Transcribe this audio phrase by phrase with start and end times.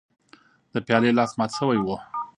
[0.73, 1.87] د پیالې لاس مات شوی و.